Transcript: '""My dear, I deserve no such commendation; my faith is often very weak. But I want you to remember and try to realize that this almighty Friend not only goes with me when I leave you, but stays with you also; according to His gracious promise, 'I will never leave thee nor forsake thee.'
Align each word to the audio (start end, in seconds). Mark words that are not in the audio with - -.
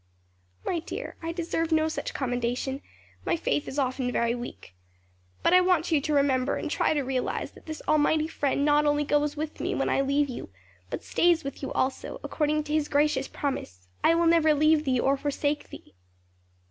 '""My 0.65 0.79
dear, 0.79 1.15
I 1.21 1.31
deserve 1.31 1.71
no 1.71 1.87
such 1.87 2.15
commendation; 2.15 2.81
my 3.23 3.35
faith 3.37 3.67
is 3.67 3.77
often 3.77 4.11
very 4.11 4.33
weak. 4.33 4.73
But 5.43 5.53
I 5.53 5.61
want 5.61 5.91
you 5.91 6.01
to 6.01 6.13
remember 6.15 6.55
and 6.55 6.71
try 6.71 6.95
to 6.95 7.03
realize 7.03 7.51
that 7.51 7.67
this 7.67 7.83
almighty 7.87 8.25
Friend 8.27 8.65
not 8.65 8.87
only 8.87 9.03
goes 9.03 9.37
with 9.37 9.59
me 9.59 9.75
when 9.75 9.89
I 9.89 10.01
leave 10.01 10.27
you, 10.27 10.49
but 10.89 11.03
stays 11.03 11.43
with 11.43 11.61
you 11.61 11.71
also; 11.73 12.19
according 12.23 12.63
to 12.63 12.73
His 12.73 12.87
gracious 12.87 13.27
promise, 13.27 13.87
'I 14.03 14.15
will 14.15 14.25
never 14.25 14.55
leave 14.55 14.85
thee 14.85 14.97
nor 14.97 15.17
forsake 15.17 15.69
thee.' 15.69 15.93